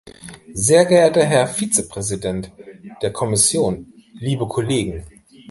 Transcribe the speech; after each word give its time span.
Sehr 0.55 0.85
geehrter 0.85 1.23
Herr 1.25 1.45
Vizepräsident 1.47 2.51
der 3.03 3.13
Kommission, 3.13 3.93
liebe 4.19 4.47
Kollegen! 4.47 5.05